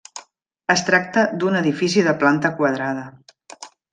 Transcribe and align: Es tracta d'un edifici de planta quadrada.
Es 0.73 0.81
tracta 0.87 1.25
d'un 1.43 1.59
edifici 1.59 2.05
de 2.09 2.15
planta 2.25 2.53
quadrada. 2.61 3.07